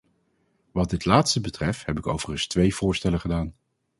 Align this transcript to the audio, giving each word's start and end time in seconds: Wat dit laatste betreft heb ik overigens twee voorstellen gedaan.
Wat 0.71 0.89
dit 0.89 1.05
laatste 1.05 1.41
betreft 1.41 1.85
heb 1.85 1.97
ik 1.97 2.07
overigens 2.07 2.47
twee 2.47 2.75
voorstellen 2.75 3.19
gedaan. 3.19 3.53